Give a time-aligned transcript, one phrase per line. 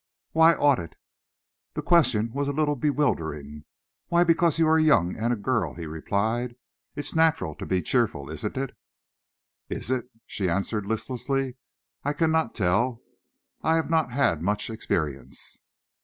[0.31, 0.95] "Why ought it?"
[1.75, 3.65] The question was a little bewildering.
[4.07, 6.55] "Why, because you are young and a girl," he replied.
[6.95, 8.75] "It's natural to be cheerful, isn't it?"
[9.69, 11.55] "Is it?" she answered listlessly.
[12.03, 13.03] "I cannot tell.
[13.61, 15.59] I have not had much experience."